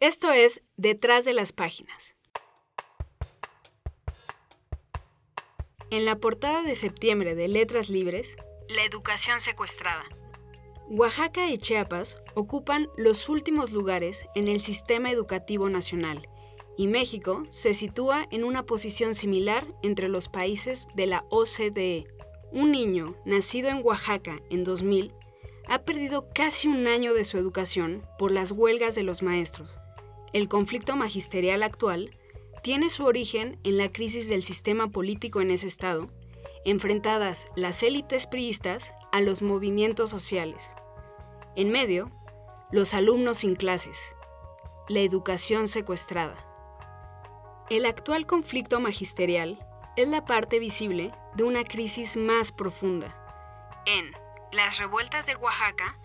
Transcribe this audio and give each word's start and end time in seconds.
Esto 0.00 0.32
es 0.32 0.62
Detrás 0.78 1.26
de 1.26 1.34
las 1.34 1.52
Páginas. 1.52 2.14
En 5.90 6.06
la 6.06 6.16
portada 6.16 6.62
de 6.62 6.74
septiembre 6.74 7.34
de 7.34 7.48
Letras 7.48 7.90
Libres, 7.90 8.26
la 8.70 8.82
educación 8.82 9.40
secuestrada. 9.40 10.04
Oaxaca 10.88 11.50
y 11.50 11.58
Chiapas 11.58 12.16
ocupan 12.34 12.88
los 12.96 13.28
últimos 13.28 13.72
lugares 13.72 14.24
en 14.34 14.48
el 14.48 14.62
sistema 14.62 15.10
educativo 15.10 15.68
nacional 15.68 16.26
y 16.78 16.86
México 16.86 17.42
se 17.50 17.74
sitúa 17.74 18.26
en 18.30 18.44
una 18.44 18.64
posición 18.64 19.12
similar 19.12 19.66
entre 19.82 20.08
los 20.08 20.30
países 20.30 20.88
de 20.94 21.08
la 21.08 21.26
OCDE. 21.28 22.06
Un 22.52 22.72
niño 22.72 23.16
nacido 23.26 23.68
en 23.68 23.84
Oaxaca 23.84 24.40
en 24.48 24.64
2000 24.64 25.12
ha 25.68 25.82
perdido 25.82 26.26
casi 26.34 26.68
un 26.68 26.86
año 26.86 27.12
de 27.12 27.26
su 27.26 27.36
educación 27.36 28.02
por 28.18 28.32
las 28.32 28.50
huelgas 28.50 28.94
de 28.94 29.02
los 29.02 29.22
maestros. 29.22 29.78
El 30.32 30.48
conflicto 30.48 30.94
magisterial 30.94 31.62
actual 31.62 32.16
tiene 32.62 32.88
su 32.90 33.04
origen 33.04 33.58
en 33.64 33.78
la 33.78 33.90
crisis 33.90 34.28
del 34.28 34.42
sistema 34.42 34.88
político 34.88 35.40
en 35.40 35.50
ese 35.50 35.66
estado, 35.66 36.08
enfrentadas 36.64 37.46
las 37.56 37.82
élites 37.82 38.26
priistas 38.26 38.92
a 39.12 39.20
los 39.20 39.42
movimientos 39.42 40.10
sociales. 40.10 40.62
En 41.56 41.70
medio, 41.70 42.10
los 42.70 42.94
alumnos 42.94 43.38
sin 43.38 43.56
clases, 43.56 43.98
la 44.88 45.00
educación 45.00 45.66
secuestrada. 45.66 46.36
El 47.68 47.86
actual 47.86 48.26
conflicto 48.26 48.78
magisterial 48.78 49.58
es 49.96 50.06
la 50.06 50.24
parte 50.24 50.58
visible 50.58 51.12
de 51.34 51.44
una 51.44 51.64
crisis 51.64 52.16
más 52.16 52.52
profunda. 52.52 53.16
En 53.86 54.12
Las 54.52 54.78
revueltas 54.78 55.26
de 55.26 55.36
Oaxaca, 55.36 55.98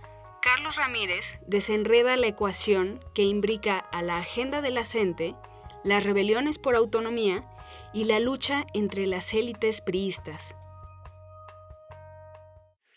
Carlos 0.45 0.75
Ramírez 0.75 1.25
desenreda 1.47 2.17
la 2.17 2.27
ecuación 2.27 3.03
que 3.15 3.23
imbrica 3.23 3.79
a 3.79 4.03
la 4.03 4.19
agenda 4.19 4.61
de 4.61 4.69
la 4.69 4.85
CENTE, 4.85 5.33
las 5.83 6.03
rebeliones 6.03 6.59
por 6.59 6.75
autonomía 6.75 7.43
y 7.95 8.03
la 8.03 8.19
lucha 8.19 8.67
entre 8.75 9.07
las 9.07 9.33
élites 9.33 9.81
priistas. 9.81 10.55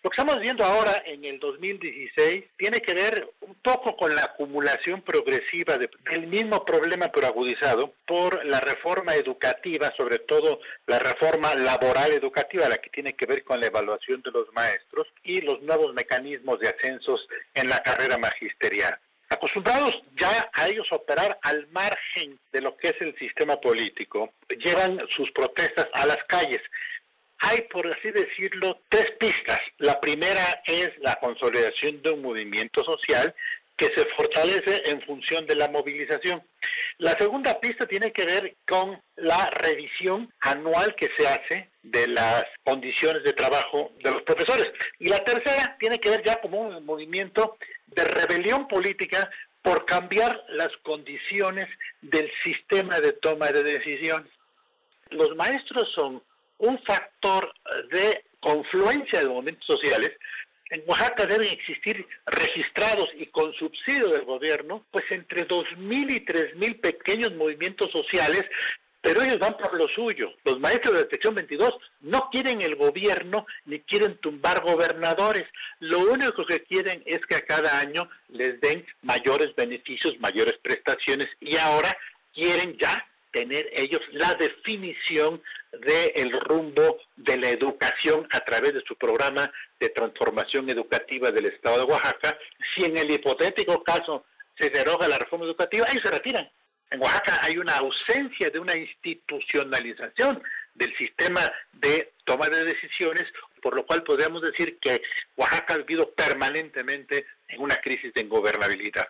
Lo 0.03 0.11
que 0.11 0.15
estamos 0.15 0.39
viendo 0.39 0.65
ahora 0.65 1.03
en 1.07 1.25
el 1.25 1.41
2016 1.41 2.45
tiene 2.57 2.81
que 2.81 2.95
ver 2.95 3.29
un 3.41 3.55
poco 3.57 3.97
con 3.97 4.15
la 4.15 4.23
acumulación 4.23 5.03
progresiva 5.03 5.77
del 5.77 6.27
mismo 6.29 6.65
problema 6.65 7.09
pero 7.09 7.27
agudizado 7.27 7.93
por 8.07 8.45
la 8.45 8.61
reforma 8.61 9.17
educativa, 9.17 9.93
sobre 9.97 10.21
todo 10.21 10.61
la 10.87 11.01
reforma 11.01 11.53
laboral 11.57 12.13
educativa, 12.13 12.69
la 12.69 12.77
que 12.77 12.91
tiene 12.91 13.15
que 13.15 13.27
ver 13.27 13.43
con 13.43 13.59
la 13.59 13.67
evaluación 13.67 14.23
de 14.23 14.31
los 14.31 14.53
maestros 14.53 15.09
y 15.25 15.41
los 15.41 15.61
nuevos 15.63 15.93
mecanismos 15.95 16.61
de 16.61 16.69
ascensos 16.69 17.27
en 17.55 17.69
la 17.69 17.83
carrera 17.83 18.19
magisterial. 18.19 18.97
Acostumbrados 19.31 20.01
ya 20.17 20.49
a 20.55 20.69
ellos 20.69 20.91
operar 20.93 21.39
al 21.43 21.67
margen 21.69 22.39
de 22.53 22.61
lo 22.61 22.77
que 22.77 22.89
es 22.89 22.97
el 23.01 23.19
sistema 23.19 23.61
político, 23.61 24.33
llevan 24.65 25.01
sus 25.11 25.31
protestas 25.33 25.89
a 25.93 26.07
las 26.07 26.19
calles 26.29 26.63
hay, 27.41 27.63
por 27.71 27.87
así 27.87 28.11
decirlo, 28.11 28.81
tres 28.89 29.13
pistas. 29.13 29.61
La 29.79 30.01
primera 30.01 30.63
es 30.67 30.91
la 31.01 31.15
consolidación 31.17 32.03
de 32.03 32.11
un 32.11 32.23
movimiento 32.23 32.85
social 32.85 33.35
que 33.77 33.87
se 33.95 34.07
fortalece 34.17 34.83
en 34.87 35.01
función 35.03 35.47
de 35.47 35.55
la 35.55 35.69
movilización. 35.69 36.43
La 36.99 37.13
segunda 37.13 37.61
pista 37.61 37.87
tiene 37.87 38.11
que 38.13 38.25
ver 38.27 38.57
con 38.69 39.01
la 39.15 39.51
revisión 39.51 40.33
anual 40.41 40.97
que 40.97 41.09
se 41.17 41.29
hace 41.29 41.69
de 41.85 42.09
las 42.09 42.45
condiciones 42.65 43.23
de 43.23 43.33
trabajo 43.33 43.93
de 44.03 44.11
los 44.11 44.23
profesores. 44.23 44.67
Y 44.99 45.09
la 45.09 45.19
tercera 45.19 45.77
tiene 45.79 46.01
que 46.01 46.11
ver 46.11 46.25
ya 46.25 46.41
como 46.41 46.61
un 46.61 46.85
movimiento 46.85 47.57
de 47.87 48.05
rebelión 48.05 48.67
política 48.67 49.31
por 49.63 49.85
cambiar 49.85 50.45
las 50.49 50.77
condiciones 50.79 51.67
del 52.01 52.29
sistema 52.43 52.99
de 53.01 53.13
toma 53.13 53.47
de 53.53 53.63
decisiones. 53.63 54.33
Los 55.11 55.37
maestros 55.37 55.89
son 55.95 56.21
un 56.59 56.79
factor 56.85 57.53
de 57.91 58.25
confluencia 58.41 59.21
de 59.21 59.29
momentos 59.29 59.67
sociales, 59.67 60.11
en 60.71 60.83
Oaxaca 60.87 61.25
deben 61.25 61.49
existir 61.49 62.07
registrados 62.27 63.09
y 63.17 63.27
con 63.27 63.53
subsidio 63.55 64.09
del 64.09 64.25
gobierno, 64.25 64.85
pues 64.91 65.05
entre 65.11 65.49
2.000 65.49 66.13
y 66.13 66.25
3.000 66.27 66.81
pequeños 66.81 67.33
movimientos 67.35 67.91
sociales, 67.91 68.45
pero 69.01 69.23
ellos 69.23 69.39
van 69.39 69.57
por 69.57 69.79
lo 69.79 69.89
suyo. 69.89 70.35
Los 70.45 70.61
maestros 70.61 70.95
de 70.95 71.05
la 71.05 71.11
sección 71.11 71.35
22 71.35 71.75
no 72.01 72.29
quieren 72.31 72.61
el 72.61 72.77
gobierno 72.77 73.47
ni 73.65 73.81
quieren 73.81 74.19
tumbar 74.19 74.63
gobernadores. 74.63 75.45
Lo 75.81 76.01
único 76.01 76.45
que 76.45 76.63
quieren 76.65 77.03
es 77.07 77.21
que 77.27 77.37
a 77.37 77.47
cada 77.47 77.81
año 77.81 78.11
les 78.29 78.61
den 78.61 78.85
mayores 79.03 79.55
beneficios, 79.57 80.19
mayores 80.21 80.59
prestaciones 80.61 81.29
y 81.41 81.57
ahora 81.57 81.97
quieren 82.35 82.77
ya 82.79 83.08
tener 83.33 83.69
ellos 83.73 84.01
la 84.13 84.35
definición 84.35 85.43
del 85.73 86.33
rumbo 86.41 86.99
de 87.17 87.37
la 87.37 87.51
educación 87.51 88.27
a 88.31 88.41
través 88.41 88.75
de 88.75 88.83
su 88.87 88.97
programa 88.97 89.51
de 89.79 89.91
transformación 89.91 90.69
educativa 90.71 91.31
del 91.31 91.47
Estado 91.47 91.79
de 91.79 91.93
Oaxaca. 91.93 92.39
Si 92.75 92.85
en 92.85 92.97
el 92.97 93.11
hipotético 93.11 93.83
caso 93.83 94.25
se 94.59 94.71
deroga 94.71 95.09
la 95.09 95.19
reforma 95.19 95.45
educativa, 95.45 95.87
ellos 95.91 96.03
se 96.03 96.11
retiran. 96.11 96.51
En 96.91 97.03
Oaxaca 97.03 97.39
hay 97.43 97.59
una 97.59 97.77
ausencia 97.77 98.49
de 98.51 98.59
una 98.59 98.75
institucionalización 98.75 100.43
del 100.75 100.97
sistema 100.97 101.41
de 101.73 102.13
toma 102.25 102.49
de 102.49 102.65
decisiones, 102.65 103.25
por 103.61 103.75
lo 103.75 103.85
cual 103.85 104.03
podríamos 104.05 104.43
decir 104.43 104.79
que 104.79 105.03
Oaxaca 105.37 105.75
ha 105.75 105.79
vivido 105.79 106.11
permanentemente 106.13 107.27
en 107.49 107.61
una 107.61 107.77
crisis 107.77 108.13
de 108.15 108.23
ingobernabilidad. 108.23 109.09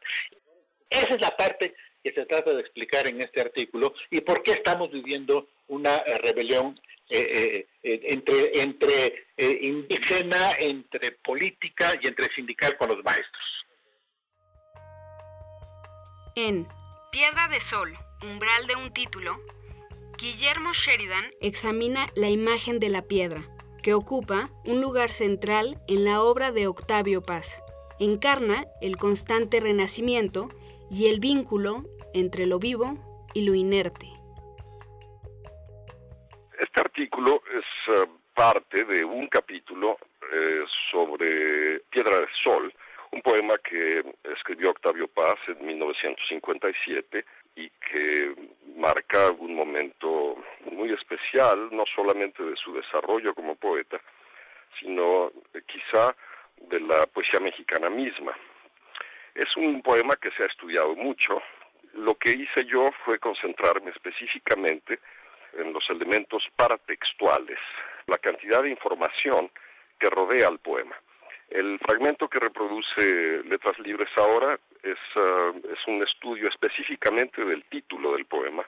Esa 0.91 1.15
es 1.15 1.21
la 1.21 1.37
parte 1.37 1.75
se 2.13 2.27
trata 2.27 2.53
de 2.53 2.61
explicar 2.61 3.07
en 3.07 3.21
este 3.21 3.41
artículo 3.41 3.95
y 4.11 4.21
por 4.21 4.43
qué 4.43 4.53
estamos 4.53 4.91
viviendo 4.91 5.49
una 5.69 5.97
eh, 5.99 6.15
rebelión 6.19 6.81
eh, 7.11 7.67
eh, 7.83 8.01
entre, 8.13 8.61
entre 8.61 9.27
indígena, 9.39 10.53
entre 10.59 11.13
política 11.13 11.95
y 12.03 12.07
entre 12.07 12.33
sindical 12.35 12.77
con 12.77 12.89
los 12.89 13.03
maestros. 13.03 13.45
En 16.35 16.69
Piedra 17.11 17.49
de 17.49 17.61
Sol, 17.61 17.97
umbral 18.23 18.67
de 18.67 18.77
un 18.77 18.93
título, 18.93 19.41
Guillermo 20.19 20.73
Sheridan 20.73 21.31
examina 21.41 22.11
la 22.15 22.29
imagen 22.29 22.79
de 22.79 22.91
la 22.91 23.03
piedra, 23.03 23.49
que 23.83 23.95
ocupa 23.95 24.51
un 24.65 24.81
lugar 24.81 25.11
central 25.11 25.81
en 25.89 26.05
la 26.05 26.23
obra 26.23 26.53
de 26.53 26.67
Octavio 26.67 27.23
Paz. 27.23 27.63
Encarna 28.01 28.67
el 28.81 28.97
constante 28.97 29.61
renacimiento 29.61 30.51
y 30.91 31.06
el 31.09 31.21
vínculo 31.21 31.84
entre 32.15 32.47
lo 32.47 32.59
vivo 32.59 32.94
y 33.34 33.47
lo 33.47 33.54
inerte. 33.54 34.06
Este 36.59 36.81
artículo 36.81 37.43
es 37.53 37.65
eh, 37.94 38.06
parte 38.34 38.84
de 38.84 39.04
un 39.04 39.28
capítulo 39.28 39.99
eh, 40.32 40.65
sobre 40.91 41.81
Piedra 41.91 42.16
del 42.16 42.28
Sol, 42.43 42.72
un 43.12 43.22
poema 43.22 43.56
que 43.59 44.04
escribió 44.34 44.71
Octavio 44.71 45.09
Paz 45.09 45.37
en 45.47 45.65
1957 45.66 47.25
y 47.56 47.70
que 47.70 48.34
marca 48.76 49.31
un 49.31 49.55
momento 49.55 50.37
muy 50.70 50.93
especial, 50.93 51.69
no 51.72 51.84
solamente 51.94 52.43
de 52.43 52.56
su 52.56 52.72
desarrollo 52.72 53.34
como 53.34 53.56
poeta, 53.56 54.00
sino 54.78 55.32
eh, 55.55 55.62
quizá 55.66 56.15
de 56.69 56.81
la 56.81 57.06
poesía 57.06 57.41
mexicana 57.41 57.88
misma. 57.88 58.37
Es 59.38 59.56
un 59.56 59.82
poema 59.82 60.16
que 60.16 60.32
se 60.32 60.43
ha 60.43 60.47
estudiado 60.47 60.97
mucho. 60.97 61.41
Lo 61.94 62.16
que 62.16 62.32
hice 62.32 62.65
yo 62.65 62.87
fue 63.04 63.21
concentrarme 63.21 63.93
específicamente 63.93 64.99
en 65.56 65.72
los 65.72 65.88
elementos 65.91 66.43
paratextuales, 66.56 67.60
la 68.09 68.19
cantidad 68.19 68.65
de 68.65 68.71
información 68.71 69.49
que 70.00 70.10
rodea 70.10 70.49
al 70.49 70.59
poema. 70.59 70.97
El 71.50 71.78
fragmento 71.78 72.28
que 72.28 72.41
reproduce 72.41 73.44
Letras 73.44 73.78
Libres 73.78 74.10
ahora 74.16 74.59
es, 74.82 74.99
uh, 75.15 75.56
es 75.72 75.87
un 75.87 76.03
estudio 76.03 76.49
específicamente 76.49 77.44
del 77.44 77.62
título 77.66 78.14
del 78.14 78.26
poema. 78.26 78.67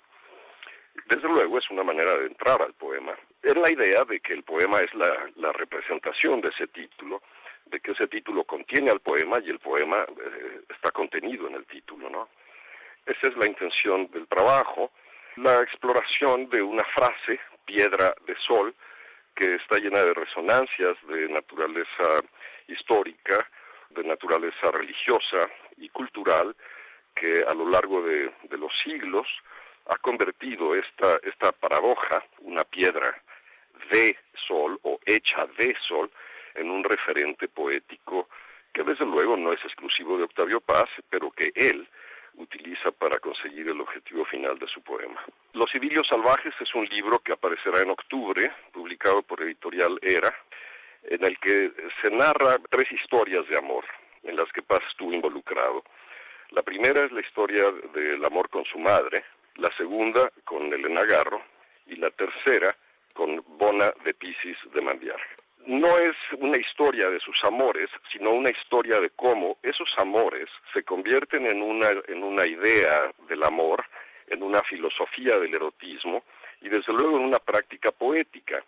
Desde 1.07 1.27
luego 1.27 1.59
es 1.59 1.69
una 1.73 1.83
manera 1.83 2.17
de 2.17 2.27
entrar 2.27 2.63
al 2.63 2.75
poema. 2.75 3.17
Es 3.43 3.57
la 3.57 3.73
idea 3.73 4.05
de 4.05 4.21
que 4.21 4.35
el 4.35 4.45
poema 4.45 4.79
es 4.79 4.95
la, 4.95 5.31
la 5.35 5.53
representación 5.53 6.41
de 6.41 6.51
ese 6.51 6.69
título 6.69 7.23
de 7.71 7.81
que 7.81 7.93
ese 7.93 8.09
título 8.09 8.45
contiene 8.45 8.91
al 8.91 9.01
poema 9.01 9.39
y 9.45 9.51
el 9.51 9.59
poema 9.59 10.05
eh, 10.05 10.61
está 10.69 10.91
contenido 10.91 11.47
en 11.49 11.55
el 11.55 11.67
título, 11.67 12.11
¿no? 12.11 12.29
Esa 13.07 13.29
es 13.29 13.37
la 13.37 13.47
intención 13.47 14.11
del 14.11 14.27
trabajo, 14.27 14.91
la 15.37 15.63
exploración 15.63 16.49
de 16.51 16.63
una 16.63 16.85
frase, 16.85 17.41
piedra 17.65 18.15
de 18.27 18.37
sol, 18.47 18.75
que 19.35 19.55
está 19.55 19.79
llena 19.79 20.03
de 20.03 20.13
resonancias 20.13 20.97
de 21.09 21.29
naturaleza 21.29 22.23
histórica, 22.69 23.39
de 23.91 24.05
naturaleza 24.05 24.71
religiosa 24.73 25.49
y 25.79 25.89
cultural, 25.89 26.55
que 27.15 27.45
a 27.49 27.55
lo 27.55 27.69
largo 27.69 28.03
de, 28.03 28.31
de 28.43 28.59
los 28.59 28.73
siglos 28.85 29.27
ha 29.87 29.97
convertido 29.99 30.75
esta, 30.75 31.19
esta 31.23 31.53
paradoja, 31.53 32.25
una 32.41 32.65
piedra 32.65 33.23
de 33.91 34.17
sol 34.47 34.79
o 34.83 35.01
hecha 35.07 35.47
de 35.59 35.75
sol, 35.89 36.11
en 36.55 36.71
un 36.71 36.85
referente 36.85 37.49
poético 37.49 38.29
que 38.73 38.83
desde 38.85 39.05
luego 39.05 39.37
no 39.37 39.53
es 39.53 39.63
exclusivo 39.65 40.17
de 40.17 40.25
Octavio 40.25 40.61
Paz, 40.61 40.89
pero 41.09 41.31
que 41.31 41.51
él 41.55 41.87
utiliza 42.37 42.91
para 42.93 43.19
conseguir 43.19 43.69
el 43.69 43.81
objetivo 43.81 44.25
final 44.25 44.59
de 44.59 44.69
su 44.69 44.81
poema. 44.83 45.21
Los 45.53 45.75
idilios 45.75 46.07
salvajes 46.07 46.55
es 46.61 46.75
un 46.75 46.87
libro 46.87 47.19
que 47.19 47.33
aparecerá 47.33 47.81
en 47.81 47.91
octubre, 47.91 48.51
publicado 48.73 49.23
por 49.23 49.43
editorial 49.43 49.99
Era, 50.03 50.35
en 51.05 51.25
el 51.25 51.39
que 51.39 51.73
se 52.03 52.11
narra 52.11 52.57
tres 52.69 52.91
historias 52.93 53.47
de 53.49 53.59
amor 53.59 53.85
en 54.23 54.37
las 54.37 54.51
que 54.53 54.63
Paz 54.63 54.81
estuvo 54.89 55.13
involucrado. 55.13 55.83
La 56.51 56.63
primera 56.63 57.05
es 57.05 57.13
la 57.13 57.21
historia 57.21 57.65
del 57.95 58.25
amor 58.25 58.49
con 58.49 58.65
su 58.65 58.79
madre, 58.79 59.25
la 59.57 59.71
segunda 59.77 60.31
con 60.45 60.73
Elena 60.73 61.05
Garro 61.05 61.43
y 61.87 61.97
la 61.97 62.11
tercera 62.11 62.77
con 63.15 63.43
Bona 63.59 63.93
de 64.05 64.15
Pisis 64.15 64.57
de 64.73 64.81
Mandiar. 64.81 65.21
No 65.67 65.99
es 65.99 66.17
una 66.39 66.59
historia 66.59 67.11
de 67.11 67.21
sus 67.21 67.37
amores, 67.45 67.91
sino 68.13 68.31
una 68.31 68.51
historia 68.51 68.99
de 68.99 69.11
cómo 69.11 69.59
esos 69.63 69.89
amores 69.99 70.49
se 70.73 70.83
convierten 70.83 71.47
en 71.47 71.63
una, 71.63 71.91
en 72.09 72.23
una 72.23 72.47
idea 72.47 73.13
del 73.29 73.43
amor, 73.43 73.85
en 74.27 74.43
una 74.43 74.63
filosofía 74.63 75.39
del 75.39 75.55
erotismo 75.55 76.25
y 76.63 76.69
desde 76.69 76.93
luego 76.93 77.19
en 77.19 77.25
una 77.25 77.39
práctica 77.39 77.91
poética. 77.93 78.65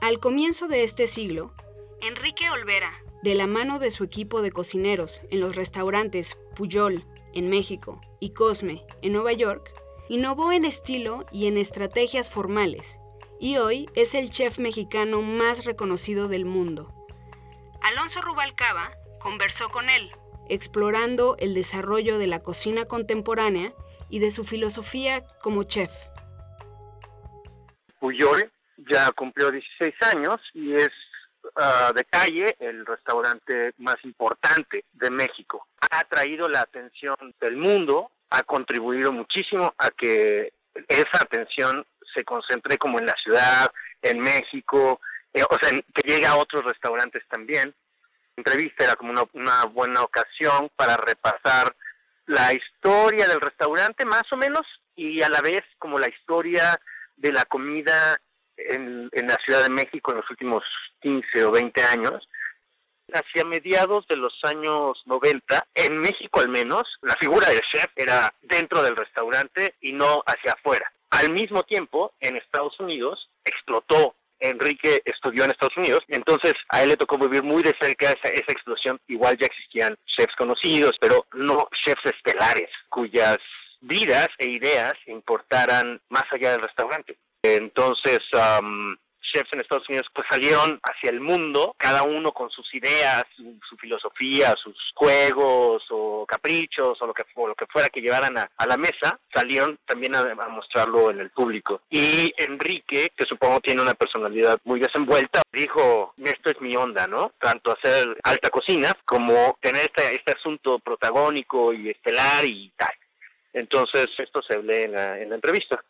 Al 0.00 0.18
comienzo 0.18 0.68
de 0.68 0.82
este 0.84 1.06
siglo, 1.06 1.54
Enrique 2.02 2.50
Olvera, 2.50 2.92
de 3.22 3.34
la 3.34 3.46
mano 3.46 3.78
de 3.78 3.90
su 3.90 4.04
equipo 4.04 4.42
de 4.42 4.50
cocineros 4.50 5.22
en 5.30 5.40
los 5.40 5.56
restaurantes 5.56 6.36
Puyol, 6.56 7.04
en 7.32 7.48
México, 7.48 8.00
y 8.20 8.34
Cosme, 8.34 8.82
en 9.00 9.12
Nueva 9.12 9.32
York, 9.32 9.72
innovó 10.08 10.52
en 10.52 10.64
estilo 10.64 11.24
y 11.32 11.46
en 11.46 11.56
estrategias 11.56 12.28
formales, 12.28 12.98
y 13.40 13.56
hoy 13.58 13.88
es 13.94 14.14
el 14.14 14.30
chef 14.30 14.58
mexicano 14.58 15.22
más 15.22 15.64
reconocido 15.64 16.28
del 16.28 16.44
mundo. 16.44 16.92
Alonso 17.82 18.20
Rubalcaba 18.22 18.92
conversó 19.20 19.68
con 19.68 19.88
él, 19.88 20.10
explorando 20.48 21.36
el 21.38 21.54
desarrollo 21.54 22.18
de 22.18 22.26
la 22.26 22.40
cocina 22.40 22.84
contemporánea 22.84 23.72
y 24.08 24.18
de 24.18 24.30
su 24.30 24.44
filosofía 24.44 25.22
como 25.40 25.64
chef. 25.64 25.92
Puyol 28.00 28.50
ya 28.88 29.10
cumplió 29.12 29.50
16 29.50 29.94
años 30.14 30.40
y 30.52 30.74
es 30.74 30.90
Ah, 31.56 31.92
de 31.94 32.04
calle, 32.04 32.56
el 32.58 32.84
restaurante 32.86 33.74
más 33.78 33.96
importante 34.04 34.84
de 34.92 35.10
México. 35.10 35.66
Ha 35.80 36.00
atraído 36.00 36.48
la 36.48 36.62
atención 36.62 37.16
del 37.40 37.56
mundo, 37.56 38.10
ha 38.30 38.42
contribuido 38.42 39.12
muchísimo 39.12 39.72
a 39.78 39.90
que 39.90 40.52
esa 40.88 41.18
atención 41.20 41.86
se 42.14 42.24
concentre 42.24 42.78
como 42.78 42.98
en 42.98 43.06
la 43.06 43.14
ciudad, 43.14 43.70
en 44.02 44.20
México, 44.20 45.00
eh, 45.32 45.42
o 45.42 45.56
sea, 45.60 45.70
que 45.70 46.08
llegue 46.08 46.26
a 46.26 46.36
otros 46.36 46.64
restaurantes 46.64 47.22
también. 47.28 47.74
La 48.36 48.40
entrevista 48.40 48.84
era 48.84 48.96
como 48.96 49.12
una, 49.12 49.24
una 49.32 49.64
buena 49.64 50.02
ocasión 50.02 50.70
para 50.76 50.96
repasar 50.96 51.74
la 52.26 52.52
historia 52.52 53.28
del 53.28 53.40
restaurante 53.40 54.04
más 54.04 54.24
o 54.32 54.36
menos 54.36 54.62
y 54.96 55.22
a 55.22 55.28
la 55.28 55.40
vez 55.40 55.62
como 55.78 55.98
la 55.98 56.08
historia 56.08 56.80
de 57.16 57.32
la 57.32 57.44
comida 57.44 58.18
en, 58.56 59.10
la 59.12 59.36
Ciudad 59.44 59.62
de 59.62 59.70
México 59.70 60.10
en 60.10 60.18
los 60.18 60.30
últimos 60.30 60.64
15 61.00 61.44
o 61.44 61.50
20 61.50 61.82
años. 61.82 62.28
Hacia 63.12 63.44
mediados 63.44 64.06
de 64.08 64.16
los 64.16 64.32
años 64.44 65.02
90, 65.04 65.66
en 65.74 65.98
México 65.98 66.40
al 66.40 66.48
menos, 66.48 66.84
la 67.02 67.14
figura 67.16 67.48
del 67.48 67.60
chef 67.60 67.86
era 67.96 68.32
dentro 68.40 68.82
del 68.82 68.96
restaurante 68.96 69.74
y 69.80 69.92
no 69.92 70.22
hacia 70.26 70.52
afuera. 70.52 70.90
Al 71.14 71.30
mismo 71.30 71.62
tiempo, 71.62 72.12
en 72.20 72.36
Estados 72.36 72.78
Unidos 72.80 73.30
explotó 73.44 74.16
Enrique 74.40 75.00
estudió 75.04 75.44
en 75.44 75.52
Estados 75.52 75.76
Unidos, 75.76 76.00
entonces 76.08 76.54
a 76.68 76.82
él 76.82 76.88
le 76.90 76.96
tocó 76.96 77.16
vivir 77.16 77.44
muy 77.44 77.62
de 77.62 77.72
cerca 77.80 78.06
esa, 78.06 78.32
esa, 78.34 78.52
explosión. 78.52 79.00
Igual 79.06 79.38
ya 79.38 79.46
existían 79.46 79.96
chefs 80.06 80.34
conocidos, 80.36 80.96
pero 81.00 81.24
no 81.32 81.68
chefs 81.84 82.04
estelares 82.04 82.68
cuyas 82.88 83.38
vidas 83.80 84.28
e 84.38 84.50
ideas 84.50 84.94
importaran 85.06 86.00
más 86.08 86.24
allá 86.32 86.50
del 86.52 86.62
restaurante. 86.62 87.16
Entonces, 87.42 88.18
chefs 89.34 89.52
en 89.52 89.60
Estados 89.60 89.88
Unidos 89.88 90.06
pues 90.14 90.26
salieron 90.30 90.80
hacia 90.82 91.10
el 91.10 91.20
mundo, 91.20 91.74
cada 91.76 92.04
uno 92.04 92.32
con 92.32 92.50
sus 92.50 92.72
ideas, 92.74 93.24
su, 93.36 93.76
filosofía, 93.76 94.54
sus 94.56 94.92
juegos 94.94 95.82
o 95.90 96.24
caprichos 96.26 96.96
o 97.00 97.06
lo 97.06 97.12
que, 97.12 97.24
fuera 97.68 97.88
que 97.88 98.00
llevaran 98.00 98.38
a, 98.38 98.66
la 98.66 98.76
mesa, 98.76 99.18
salieron 99.34 99.78
también 99.86 100.14
a, 100.14 100.24
mostrarlo 100.48 101.10
en 101.10 101.20
el 101.20 101.30
público. 101.30 101.82
Y 101.90 102.32
Enrique, 102.36 103.10
que 103.16 103.26
supongo 103.26 103.60
tiene 103.60 103.82
una 103.82 103.94
personalidad 103.94 104.58
muy 104.64 104.80
desenvuelta, 104.80 105.42
dijo, 105.52 106.14
esto 106.24 106.50
es 106.50 106.60
mi 106.60 106.76
onda, 106.76 107.06
¿no? 107.06 107.32
Tanto 107.38 107.72
hacer 107.72 108.16
alta 108.22 108.50
cocina 108.50 108.92
como 109.04 109.58
tener 109.60 109.82
este, 109.82 110.14
este 110.14 110.32
asunto 110.32 110.78
protagónico 110.78 111.72
y 111.72 111.90
estelar 111.90 112.44
y 112.44 112.72
tal. 112.76 112.92
Entonces, 113.52 114.06
esto 114.18 114.42
se 114.42 114.62
lee 114.62 114.84
en 114.84 114.92
la 114.92 115.34
entrevista. 115.34 115.82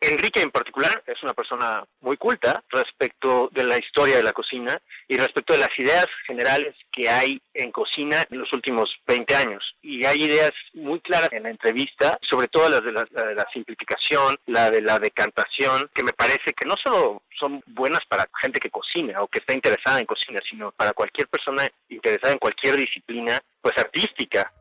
Enrique 0.00 0.42
en 0.42 0.50
particular 0.50 1.02
es 1.06 1.22
una 1.22 1.32
persona 1.32 1.82
muy 2.00 2.18
culta 2.18 2.62
respecto 2.68 3.48
de 3.52 3.64
la 3.64 3.78
historia 3.78 4.18
de 4.18 4.22
la 4.22 4.32
cocina 4.32 4.80
y 5.08 5.16
respecto 5.16 5.54
de 5.54 5.60
las 5.60 5.78
ideas 5.78 6.06
generales 6.26 6.74
que 6.92 7.08
hay 7.08 7.40
en 7.54 7.72
cocina 7.72 8.22
en 8.30 8.38
los 8.38 8.52
últimos 8.52 8.94
20 9.06 9.34
años. 9.34 9.74
Y 9.80 10.04
hay 10.04 10.24
ideas 10.24 10.52
muy 10.74 11.00
claras 11.00 11.30
en 11.32 11.44
la 11.44 11.50
entrevista, 11.50 12.18
sobre 12.28 12.48
todo 12.48 12.68
las 12.68 12.82
de 12.82 12.92
la, 12.92 13.04
de 13.04 13.34
la 13.34 13.46
simplificación, 13.52 14.36
la 14.46 14.70
de 14.70 14.82
la 14.82 14.98
decantación, 14.98 15.90
que 15.94 16.04
me 16.04 16.12
parece 16.12 16.52
que 16.52 16.66
no 16.66 16.74
solo 16.82 17.22
son 17.38 17.62
buenas 17.66 18.00
para 18.08 18.28
gente 18.38 18.60
que 18.60 18.70
cocina 18.70 19.22
o 19.22 19.28
que 19.28 19.38
está 19.38 19.54
interesada 19.54 19.98
en 19.98 20.06
cocina, 20.06 20.40
sino 20.48 20.72
para 20.72 20.92
cualquier 20.92 21.26
persona 21.28 21.66
interesada 21.88 22.34
en 22.34 22.38
cualquier 22.38 22.76
disciplina, 22.76 23.38
pues 23.62 23.76
artística. 23.78 24.52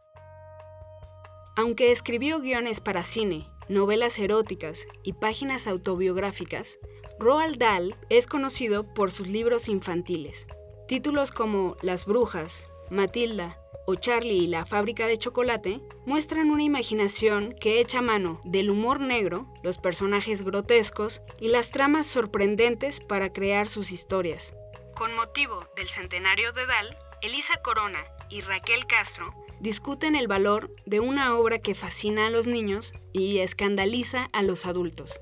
Aunque 1.57 1.91
escribió 1.91 2.39
guiones 2.39 2.81
para 2.81 3.03
cine, 3.03 3.47
novelas 3.69 4.19
eróticas 4.19 4.87
y 5.03 5.13
páginas 5.13 5.67
autobiográficas, 5.67 6.79
Roald 7.19 7.57
Dahl 7.57 7.95
es 8.09 8.27
conocido 8.27 8.83
por 8.93 9.11
sus 9.11 9.27
libros 9.27 9.67
infantiles. 9.67 10.47
Títulos 10.87 11.31
como 11.31 11.77
Las 11.81 12.05
Brujas, 12.05 12.67
Matilda 12.89 13.59
o 13.87 13.95
Charlie 13.95 14.43
y 14.43 14.47
la 14.47 14.65
fábrica 14.65 15.07
de 15.07 15.17
chocolate 15.17 15.79
muestran 16.05 16.51
una 16.51 16.63
imaginación 16.63 17.53
que 17.53 17.79
echa 17.79 18.01
mano 18.01 18.41
del 18.43 18.69
humor 18.69 18.99
negro, 18.99 19.47
los 19.63 19.77
personajes 19.77 20.41
grotescos 20.43 21.21
y 21.39 21.49
las 21.49 21.71
tramas 21.71 22.07
sorprendentes 22.07 22.99
para 22.99 23.31
crear 23.31 23.69
sus 23.69 23.91
historias. 23.91 24.55
Con 24.95 25.13
motivo 25.15 25.59
del 25.75 25.89
centenario 25.89 26.51
de 26.53 26.65
Dahl, 26.65 26.97
Elisa 27.21 27.61
Corona 27.63 28.03
y 28.29 28.41
Raquel 28.41 28.85
Castro 28.87 29.33
discuten 29.59 30.15
el 30.15 30.27
valor 30.27 30.69
de 30.85 30.99
una 30.99 31.37
obra 31.37 31.59
que 31.59 31.75
fascina 31.75 32.27
a 32.27 32.29
los 32.29 32.47
niños 32.47 32.93
y 33.13 33.39
escandaliza 33.39 34.27
a 34.33 34.43
los 34.43 34.65
adultos. 34.65 35.19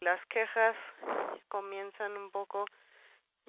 Las 0.00 0.24
quejas 0.26 0.76
comienzan 1.48 2.16
un 2.16 2.30
poco, 2.30 2.64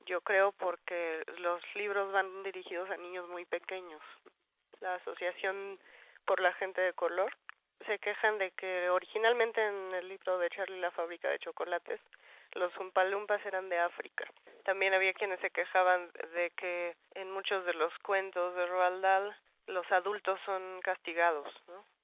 yo 0.05 0.21
creo, 0.21 0.51
porque 0.53 1.23
los 1.37 1.61
libros 1.75 2.11
van 2.11 2.43
dirigidos 2.43 2.89
a 2.89 2.97
niños 2.97 3.27
muy 3.29 3.45
pequeños. 3.45 4.01
La 4.81 4.95
Asociación 4.95 5.79
por 6.25 6.41
la 6.41 6.53
Gente 6.53 6.81
de 6.81 6.93
Color 6.93 7.31
se 7.85 7.99
quejan 7.99 8.37
de 8.37 8.51
que 8.51 8.89
originalmente 8.89 9.65
en 9.65 9.93
el 9.93 10.07
libro 10.07 10.37
de 10.39 10.49
Charlie 10.49 10.79
la 10.79 10.91
fábrica 10.91 11.29
de 11.29 11.39
chocolates 11.39 11.99
los 12.53 12.75
Umpalumpas 12.77 13.45
eran 13.45 13.69
de 13.69 13.79
África. 13.79 14.25
También 14.63 14.93
había 14.93 15.13
quienes 15.13 15.39
se 15.39 15.49
quejaban 15.49 16.11
de 16.33 16.51
que 16.51 16.95
en 17.15 17.31
muchos 17.31 17.65
de 17.65 17.73
los 17.73 17.93
cuentos 17.99 18.55
de 18.55 18.65
Roald 18.65 19.01
Dahl 19.01 19.35
los 19.67 19.89
adultos 19.91 20.39
son 20.45 20.81
castigados. 20.81 21.47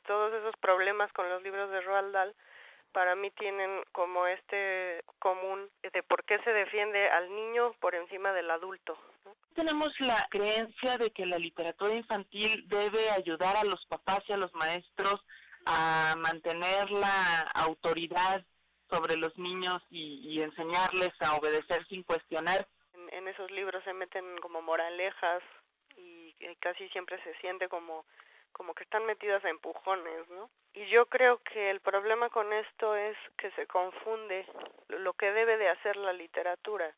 Todos 0.06 0.34
esos 0.34 0.56
problemas 0.58 1.12
con 1.14 1.30
los 1.30 1.44
libros 1.44 1.70
de 1.70 1.82
Roald 1.82 2.14
Dahl 2.14 2.36
para 2.94 3.16
mí 3.16 3.30
tienen 3.32 3.84
como 3.92 4.26
este 4.26 5.04
común 5.20 5.70
de 5.82 6.04
por 6.04 6.24
qué 6.24 6.40
se 6.40 6.52
defiende 6.52 7.10
al 7.10 7.34
niño 7.36 7.74
por 7.80 7.94
encima 7.94 8.32
del 8.34 8.50
adulto. 8.50 8.98
Tenemos 9.54 9.90
la 10.00 10.26
creencia 10.30 10.98
de 10.98 11.12
que 11.12 11.26
la 11.26 11.38
literatura 11.38 11.94
infantil 11.94 12.68
debe 12.68 13.12
ayudar 13.12 13.56
a 13.58 13.64
los 13.64 13.86
papás 13.88 14.24
y 14.28 14.34
a 14.34 14.38
los 14.38 14.54
maestros 14.54 15.24
a 15.66 16.16
mantener 16.18 16.90
la 16.90 17.42
autoridad 17.54 18.44
sobre 18.90 19.18
los 19.18 19.38
niños 19.38 19.82
y, 19.90 20.42
enseñarles 20.42 21.14
a 21.22 21.36
obedecer 21.36 21.86
sin 21.88 22.04
cuestionar. 22.04 22.68
En, 23.12 23.28
esos 23.28 23.50
libros 23.52 23.84
se 23.84 23.94
meten 23.94 24.38
como 24.42 24.62
moralejas 24.62 25.44
y, 25.96 26.34
casi 26.60 26.88
siempre 26.90 27.22
se 27.24 27.34
siente 27.40 27.68
como 27.68 28.06
como 28.54 28.74
que 28.74 28.86
están 28.86 29.06
metidas 29.06 29.44
a 29.46 29.50
empujones, 29.50 30.28
¿no? 30.30 30.50
Y 30.74 30.88
yo 30.90 31.06
creo 31.06 31.40
que 31.44 31.70
el 31.70 31.80
problema 31.80 32.30
con 32.30 32.52
esto 32.54 32.96
es 32.96 33.16
que 33.38 33.52
se 33.52 33.68
confunde 33.68 34.48
lo 34.88 35.14
que 35.14 35.32
debe 35.32 35.58
de 35.58 35.70
hacer 35.70 35.96
la 35.96 36.12
literatura. 36.12 36.92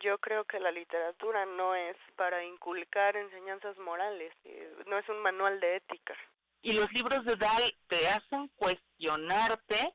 Yo 0.00 0.18
creo 0.18 0.44
que 0.44 0.60
la 0.60 0.70
literatura 0.70 1.46
no 1.46 1.74
es 1.74 1.96
para 2.16 2.44
inculcar 2.44 3.16
enseñanzas 3.16 3.78
morales, 3.78 4.34
eh, 4.44 4.70
no 4.86 4.98
es 4.98 5.08
un 5.08 5.20
manual 5.20 5.58
de 5.60 5.76
ética. 5.76 6.14
Y 6.62 6.74
los 6.74 6.92
libros 6.92 7.24
de 7.24 7.36
Dahl 7.36 7.74
te 7.88 8.06
hacen 8.08 8.48
cuestionarte 8.56 9.94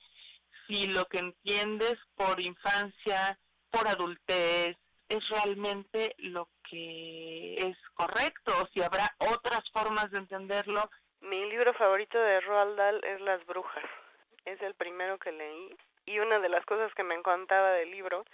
si 0.74 0.88
lo 0.88 1.06
que 1.06 1.20
entiendes 1.20 2.00
por 2.16 2.40
infancia, 2.40 3.38
por 3.70 3.88
adultez, 3.88 4.76
es 5.08 5.30
realmente 5.30 6.16
lo 6.18 6.50
que 6.68 7.58
es 7.58 7.78
correcto 7.94 8.52
o 8.60 8.66
si 8.74 8.82
habrá 8.82 9.14
otras 9.20 9.70
formas 9.72 10.10
de 10.10 10.18
entenderlo. 10.18 10.90
Mi 11.22 11.48
libro 11.52 11.76
favorito 11.76 12.18
de 12.18 12.40
Roald 12.42 12.76
Dahl 12.76 13.04
es 13.04 13.22
Las 13.22 13.46
Brujas. 13.46 13.84
Es 14.46 14.60
el 14.64 14.74
primero 14.74 15.20
que 15.20 15.32
leí 15.32 15.78
y 16.08 16.18
una 16.18 16.40
de 16.40 16.50
las 16.50 16.66
cosas 16.66 16.92
que 16.96 17.04
me 17.04 17.14
encantaba 17.14 17.74
del 17.74 17.92
libro 17.92 18.26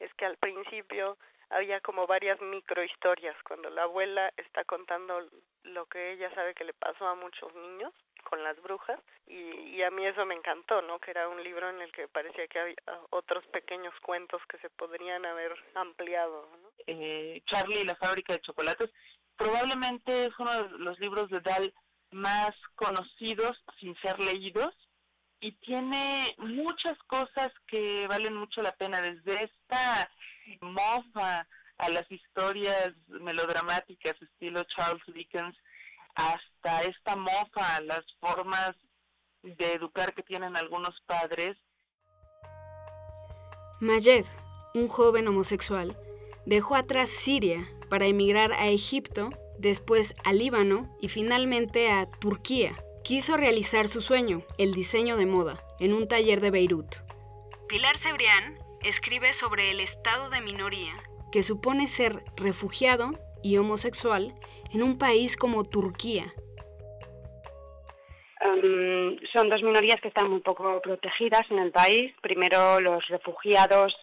es 0.00 0.12
que 0.14 0.26
al 0.26 0.36
principio 0.38 1.16
había 1.48 1.80
como 1.80 2.08
varias 2.08 2.40
microhistorias 2.40 3.36
cuando 3.46 3.70
la 3.70 3.84
abuela 3.84 4.32
está 4.36 4.64
contando 4.64 5.28
lo 5.62 5.86
que 5.86 6.12
ella 6.12 6.34
sabe 6.34 6.54
que 6.54 6.64
le 6.64 6.74
pasó 6.74 7.06
a 7.06 7.14
muchos 7.14 7.54
niños 7.54 7.92
con 8.24 8.42
las 8.42 8.60
brujas 8.62 9.00
y, 9.26 9.34
y 9.34 9.82
a 9.82 9.90
mí 9.90 10.04
eso 10.06 10.24
me 10.26 10.34
encantó, 10.34 10.82
¿no? 10.82 10.98
Que 10.98 11.12
era 11.12 11.28
un 11.28 11.42
libro 11.42 11.68
en 11.70 11.80
el 11.80 11.92
que 11.92 12.08
parecía 12.08 12.46
que 12.48 12.58
había 12.58 12.76
otros 13.10 13.44
pequeños 13.46 13.94
cuentos 14.02 14.42
que 14.48 14.58
se 14.58 14.70
podrían 14.70 15.24
haber 15.24 15.52
ampliado. 15.74 16.48
Eh, 16.86 17.42
Charlie 17.46 17.80
y 17.80 17.84
la 17.84 17.96
fábrica 17.96 18.32
de 18.32 18.40
chocolates 18.40 18.90
probablemente 19.36 20.26
es 20.26 20.32
uno 20.38 20.64
de 20.64 20.78
los 20.78 20.98
libros 21.00 21.28
de 21.30 21.40
Dahl 21.40 21.72
más 22.10 22.54
conocidos 22.76 23.62
sin 23.80 23.96
ser 23.96 24.18
leídos 24.20 24.74
y 25.40 25.52
tiene 25.52 26.34
muchas 26.38 26.96
cosas 27.06 27.52
que 27.66 28.06
valen 28.06 28.34
mucho 28.34 28.62
la 28.62 28.74
pena, 28.76 29.02
desde 29.02 29.44
esta 29.44 30.10
mofa 30.60 31.46
a 31.78 31.88
las 31.88 32.10
historias 32.10 32.94
melodramáticas 33.08 34.14
estilo 34.22 34.64
Charles 34.64 35.02
Dickens, 35.08 35.56
hasta 36.14 36.82
esta 36.82 37.16
mofa 37.16 37.80
las 37.80 38.04
formas 38.20 38.76
de 39.42 39.74
educar 39.74 40.14
que 40.14 40.22
tienen 40.22 40.56
algunos 40.56 41.00
padres. 41.06 41.56
Majed, 43.80 44.24
un 44.74 44.88
joven 44.88 45.28
homosexual, 45.28 45.96
dejó 46.46 46.76
atrás 46.76 47.10
Siria 47.10 47.68
para 47.90 48.06
emigrar 48.06 48.52
a 48.52 48.68
Egipto, 48.68 49.30
después 49.58 50.14
a 50.24 50.32
Líbano 50.32 50.96
y 51.00 51.08
finalmente 51.08 51.90
a 51.90 52.10
Turquía. 52.10 52.74
Quiso 53.02 53.36
realizar 53.36 53.88
su 53.88 54.00
sueño, 54.00 54.42
el 54.56 54.72
diseño 54.72 55.18
de 55.18 55.26
moda, 55.26 55.62
en 55.78 55.92
un 55.92 56.08
taller 56.08 56.40
de 56.40 56.50
Beirut. 56.50 56.96
Pilar 57.68 57.98
Cebrián 57.98 58.58
escribe 58.82 59.32
sobre 59.34 59.70
el 59.70 59.80
estado 59.80 60.30
de 60.30 60.40
minoría 60.40 60.94
que 61.34 61.42
supone 61.42 61.88
ser 61.88 62.22
refugiado 62.36 63.10
y 63.44 63.58
homosexual 63.58 64.34
en 64.72 64.82
un 64.82 64.98
país 64.98 65.36
como 65.36 65.62
Turquía. 65.62 66.24
Um, 68.44 69.16
son 69.32 69.48
dos 69.48 69.62
minorías 69.62 70.00
que 70.00 70.08
están 70.08 70.28
muy 70.30 70.40
poco 70.40 70.80
protegidas 70.82 71.42
en 71.50 71.58
el 71.60 71.70
país. 71.70 72.12
Primero, 72.20 72.80
los 72.80 73.06
refugiados 73.08 73.96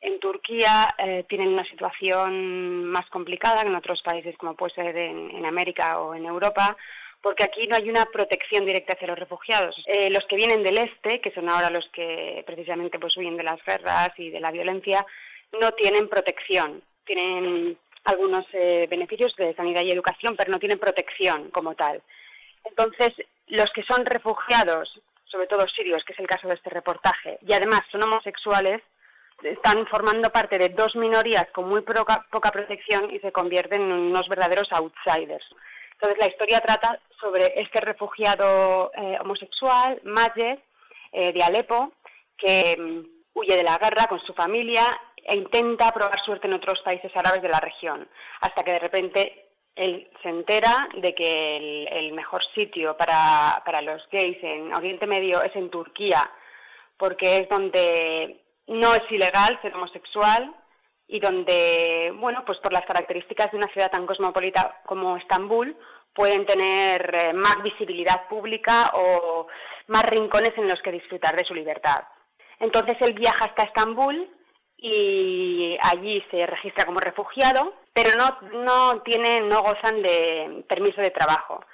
en 0.00 0.20
Turquía 0.20 0.88
eh, 0.98 1.24
tienen 1.28 1.48
una 1.48 1.64
situación 1.64 2.84
más 2.84 3.08
complicada 3.10 3.62
que 3.62 3.68
en 3.68 3.74
otros 3.74 4.02
países, 4.02 4.36
como 4.36 4.54
puede 4.54 4.74
ser 4.74 4.96
en, 4.96 5.30
en 5.30 5.46
América 5.46 6.00
o 6.00 6.14
en 6.14 6.26
Europa, 6.26 6.76
porque 7.20 7.44
aquí 7.44 7.66
no 7.66 7.76
hay 7.76 7.88
una 7.88 8.04
protección 8.06 8.64
directa 8.64 8.94
hacia 8.94 9.08
los 9.08 9.18
refugiados. 9.18 9.74
Eh, 9.86 10.10
los 10.10 10.24
que 10.26 10.36
vienen 10.36 10.62
del 10.62 10.78
este, 10.78 11.20
que 11.20 11.32
son 11.32 11.48
ahora 11.48 11.70
los 11.70 11.88
que 11.92 12.44
precisamente 12.46 12.98
pues 12.98 13.16
huyen 13.16 13.36
de 13.36 13.42
las 13.42 13.62
guerras 13.64 14.10
y 14.16 14.30
de 14.30 14.40
la 14.40 14.50
violencia, 14.50 15.04
no 15.60 15.72
tienen 15.72 16.08
protección. 16.08 16.82
Tienen 17.04 17.76
algunos 18.04 18.44
eh, 18.52 18.86
beneficios 18.88 19.34
de 19.36 19.54
sanidad 19.54 19.82
y 19.82 19.90
educación, 19.90 20.34
pero 20.36 20.50
no 20.50 20.58
tienen 20.58 20.78
protección 20.78 21.50
como 21.50 21.74
tal. 21.74 22.02
Entonces, 22.64 23.10
los 23.48 23.70
que 23.70 23.82
son 23.82 24.04
refugiados, 24.04 25.00
sobre 25.24 25.46
todo 25.46 25.66
sirios, 25.68 26.04
que 26.04 26.12
es 26.12 26.18
el 26.18 26.26
caso 26.26 26.48
de 26.48 26.54
este 26.54 26.70
reportaje, 26.70 27.38
y 27.46 27.52
además 27.52 27.80
son 27.90 28.02
homosexuales, 28.04 28.82
están 29.42 29.86
formando 29.86 30.30
parte 30.30 30.58
de 30.58 30.70
dos 30.70 30.96
minorías 30.96 31.46
con 31.52 31.68
muy 31.68 31.82
poca, 31.82 32.26
poca 32.30 32.50
protección 32.50 33.14
y 33.14 33.20
se 33.20 33.32
convierten 33.32 33.82
en 33.82 33.92
unos 33.92 34.28
verdaderos 34.28 34.72
outsiders. 34.72 35.44
Entonces, 35.92 36.18
la 36.18 36.28
historia 36.28 36.60
trata 36.60 37.00
sobre 37.20 37.52
este 37.56 37.80
refugiado 37.80 38.90
eh, 38.94 39.18
homosexual, 39.20 40.00
Majed, 40.04 40.58
eh, 41.12 41.32
de 41.32 41.42
Alepo, 41.42 41.92
que 42.36 42.76
mm, 42.78 43.38
huye 43.38 43.56
de 43.56 43.62
la 43.62 43.78
guerra 43.78 44.06
con 44.06 44.20
su 44.20 44.32
familia 44.34 44.84
e 45.28 45.36
intenta 45.36 45.92
probar 45.92 46.18
suerte 46.24 46.46
en 46.46 46.54
otros 46.54 46.80
países 46.80 47.12
árabes 47.14 47.42
de 47.42 47.50
la 47.50 47.60
región, 47.60 48.08
hasta 48.40 48.64
que 48.64 48.72
de 48.72 48.78
repente 48.78 49.48
él 49.76 50.10
se 50.22 50.30
entera 50.30 50.88
de 50.94 51.14
que 51.14 51.56
el, 51.56 51.88
el 51.92 52.12
mejor 52.12 52.42
sitio 52.54 52.96
para, 52.96 53.62
para 53.64 53.82
los 53.82 54.02
gays 54.10 54.38
en 54.42 54.74
Oriente 54.74 55.06
Medio 55.06 55.42
es 55.42 55.54
en 55.54 55.70
Turquía, 55.70 56.28
porque 56.96 57.36
es 57.36 57.48
donde 57.48 58.40
no 58.66 58.94
es 58.94 59.02
ilegal 59.10 59.58
ser 59.60 59.74
homosexual 59.74 60.54
y 61.06 61.20
donde, 61.20 62.12
bueno, 62.16 62.42
pues 62.44 62.58
por 62.58 62.72
las 62.72 62.84
características 62.86 63.50
de 63.50 63.58
una 63.58 63.68
ciudad 63.68 63.90
tan 63.90 64.06
cosmopolita 64.06 64.80
como 64.84 65.16
Estambul, 65.16 65.76
pueden 66.14 66.46
tener 66.46 67.14
eh, 67.14 67.32
más 67.32 67.62
visibilidad 67.62 68.26
pública 68.28 68.90
o 68.94 69.46
más 69.86 70.02
rincones 70.04 70.52
en 70.56 70.68
los 70.68 70.80
que 70.82 70.92
disfrutar 70.92 71.36
de 71.36 71.44
su 71.44 71.54
libertad. 71.54 72.02
Entonces 72.58 72.96
él 73.00 73.12
viaja 73.12 73.44
hasta 73.44 73.62
Estambul 73.62 74.28
y 74.78 75.76
allí 75.80 76.24
se 76.30 76.46
registra 76.46 76.84
como 76.84 77.00
refugiado, 77.00 77.74
pero 77.92 78.10
no, 78.16 78.38
no 78.64 79.02
tienen, 79.02 79.48
no 79.48 79.62
gozan 79.62 80.02
de 80.02 80.64
permiso 80.68 81.00
de 81.00 81.10
trabajo. 81.10 81.64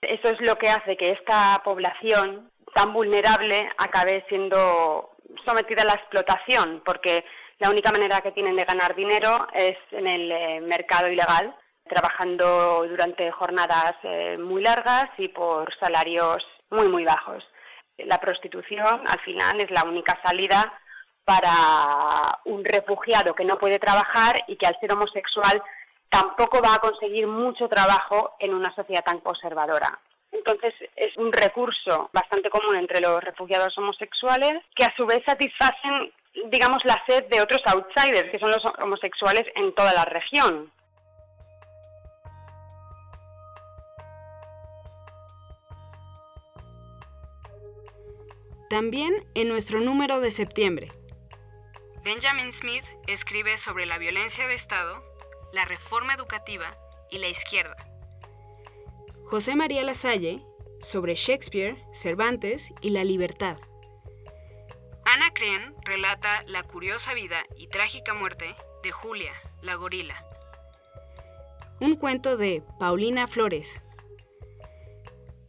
Eso 0.00 0.28
es 0.28 0.40
lo 0.40 0.56
que 0.56 0.68
hace 0.68 0.96
que 0.96 1.10
esta 1.10 1.60
población 1.64 2.50
tan 2.74 2.92
vulnerable 2.92 3.68
acabe 3.78 4.24
siendo 4.28 5.10
sometida 5.44 5.82
a 5.82 5.86
la 5.86 5.94
explotación, 5.94 6.82
porque 6.84 7.24
la 7.58 7.70
única 7.70 7.90
manera 7.90 8.20
que 8.20 8.32
tienen 8.32 8.56
de 8.56 8.64
ganar 8.64 8.94
dinero 8.94 9.46
es 9.52 9.76
en 9.90 10.06
el 10.06 10.30
eh, 10.30 10.60
mercado 10.60 11.08
ilegal, 11.08 11.54
trabajando 11.88 12.86
durante 12.88 13.30
jornadas 13.32 13.94
eh, 14.04 14.38
muy 14.38 14.62
largas 14.62 15.10
y 15.18 15.28
por 15.28 15.72
salarios 15.78 16.46
muy, 16.70 16.88
muy 16.88 17.04
bajos. 17.04 17.44
La 17.98 18.18
prostitución, 18.18 19.02
al 19.06 19.20
final, 19.20 19.60
es 19.60 19.70
la 19.70 19.84
única 19.84 20.18
salida 20.24 20.72
para 21.24 22.40
un 22.44 22.64
refugiado 22.64 23.34
que 23.34 23.44
no 23.44 23.58
puede 23.58 23.78
trabajar 23.78 24.44
y 24.48 24.56
que 24.56 24.66
al 24.66 24.78
ser 24.80 24.92
homosexual 24.92 25.62
tampoco 26.08 26.60
va 26.60 26.74
a 26.74 26.78
conseguir 26.78 27.26
mucho 27.26 27.68
trabajo 27.68 28.36
en 28.38 28.54
una 28.54 28.74
sociedad 28.74 29.04
tan 29.04 29.20
conservadora. 29.20 29.98
Entonces 30.32 30.74
es 30.96 31.16
un 31.16 31.32
recurso 31.32 32.10
bastante 32.12 32.50
común 32.50 32.76
entre 32.76 33.00
los 33.00 33.22
refugiados 33.22 33.76
homosexuales 33.78 34.62
que 34.74 34.84
a 34.84 34.94
su 34.96 35.06
vez 35.06 35.22
satisfacen, 35.26 36.12
digamos, 36.46 36.84
la 36.84 37.02
sed 37.06 37.24
de 37.28 37.40
otros 37.40 37.62
outsiders, 37.66 38.30
que 38.30 38.38
son 38.38 38.50
los 38.50 38.64
homosexuales 38.82 39.44
en 39.54 39.74
toda 39.74 39.92
la 39.92 40.04
región. 40.06 40.72
También 48.70 49.12
en 49.34 49.48
nuestro 49.48 49.80
número 49.80 50.20
de 50.20 50.30
septiembre. 50.30 51.01
Benjamin 52.02 52.52
Smith 52.52 52.84
escribe 53.06 53.56
sobre 53.56 53.86
la 53.86 53.96
violencia 53.96 54.48
de 54.48 54.54
Estado, 54.54 55.04
la 55.52 55.64
reforma 55.64 56.14
educativa 56.14 56.76
y 57.10 57.18
la 57.18 57.28
izquierda. 57.28 57.76
José 59.26 59.54
María 59.54 59.84
Lasalle 59.84 60.42
sobre 60.80 61.14
Shakespeare, 61.14 61.76
Cervantes 61.92 62.74
y 62.80 62.90
la 62.90 63.04
libertad. 63.04 63.56
Ana 65.04 65.30
Crien 65.32 65.76
relata 65.84 66.42
la 66.46 66.64
curiosa 66.64 67.14
vida 67.14 67.44
y 67.56 67.68
trágica 67.68 68.14
muerte 68.14 68.56
de 68.82 68.90
Julia, 68.90 69.32
la 69.62 69.76
gorila. 69.76 70.24
Un 71.78 71.94
cuento 71.94 72.36
de 72.36 72.64
Paulina 72.80 73.28
Flores. 73.28 73.80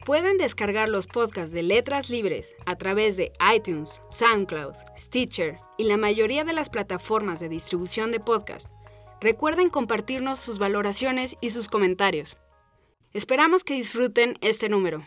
Pueden 0.04 0.36
descargar 0.36 0.90
los 0.90 1.06
podcasts 1.06 1.54
de 1.54 1.62
Letras 1.62 2.10
Libres 2.10 2.54
a 2.66 2.76
través 2.76 3.16
de 3.16 3.32
iTunes, 3.54 4.02
SoundCloud, 4.10 4.74
Stitcher 4.98 5.58
y 5.78 5.84
la 5.84 5.96
mayoría 5.96 6.44
de 6.44 6.52
las 6.52 6.68
plataformas 6.68 7.40
de 7.40 7.48
distribución 7.48 8.10
de 8.10 8.20
podcast. 8.20 8.66
Recuerden 9.22 9.70
compartirnos 9.70 10.38
sus 10.38 10.58
valoraciones 10.58 11.38
y 11.40 11.48
sus 11.48 11.68
comentarios. 11.68 12.36
Esperamos 13.14 13.64
que 13.64 13.74
disfruten 13.74 14.36
este 14.42 14.68
número. 14.68 15.06